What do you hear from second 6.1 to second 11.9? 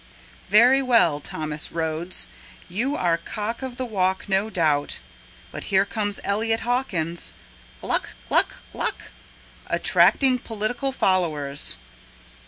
Elliott Hawkins, Gluck, Gluck, Gluck, attracting political followers.